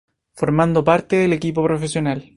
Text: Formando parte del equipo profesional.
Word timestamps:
Formando 0.33 0.83
parte 0.83 1.17
del 1.17 1.31
equipo 1.31 1.61
profesional. 1.61 2.23